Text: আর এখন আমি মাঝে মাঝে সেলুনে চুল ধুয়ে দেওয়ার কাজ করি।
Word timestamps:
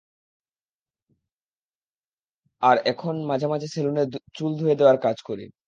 আর 2.63 2.77
এখন 2.85 3.13
আমি 3.15 3.25
মাঝে 3.27 3.47
মাঝে 3.47 3.67
সেলুনে 3.73 4.01
চুল 4.37 4.51
ধুয়ে 4.59 4.75
দেওয়ার 4.79 4.97
কাজ 5.05 5.17
করি। 5.27 5.43